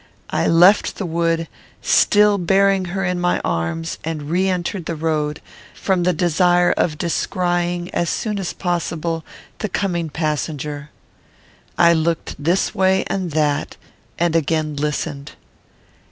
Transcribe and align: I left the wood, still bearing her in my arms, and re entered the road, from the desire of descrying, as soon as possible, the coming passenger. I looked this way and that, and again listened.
I 0.31 0.47
left 0.47 0.95
the 0.95 1.05
wood, 1.05 1.47
still 1.83 2.39
bearing 2.39 2.85
her 2.85 3.05
in 3.05 3.19
my 3.19 3.39
arms, 3.45 3.99
and 4.03 4.31
re 4.31 4.49
entered 4.49 4.87
the 4.87 4.95
road, 4.95 5.41
from 5.75 6.01
the 6.01 6.11
desire 6.11 6.71
of 6.71 6.97
descrying, 6.97 7.91
as 7.93 8.09
soon 8.09 8.39
as 8.39 8.51
possible, 8.51 9.23
the 9.59 9.69
coming 9.69 10.09
passenger. 10.09 10.89
I 11.77 11.93
looked 11.93 12.33
this 12.43 12.73
way 12.73 13.03
and 13.05 13.29
that, 13.33 13.77
and 14.17 14.35
again 14.35 14.75
listened. 14.75 15.33